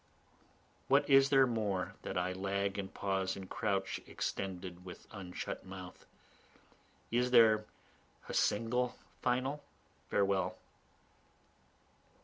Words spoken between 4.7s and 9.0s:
with unshut mouth? Is there a single